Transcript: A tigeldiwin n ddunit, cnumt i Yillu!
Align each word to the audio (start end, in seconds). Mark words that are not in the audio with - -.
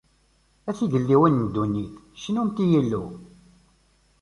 A 0.69 0.71
tigeldiwin 0.77 1.37
n 1.43 1.47
ddunit, 1.49 1.93
cnumt 2.21 2.57
i 2.63 2.65
Yillu! 2.71 3.03